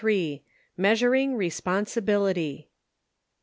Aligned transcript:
MEASURING 0.77 1.35
RESPONSIBILITY. 1.35 2.69